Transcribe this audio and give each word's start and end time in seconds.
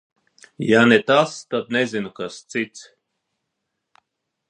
Ja 0.69 0.79
ne 0.91 0.97
tas, 1.11 1.35
tad 1.53 1.71
nezinu, 1.77 2.13
kas 2.23 2.41
cits. 2.55 2.85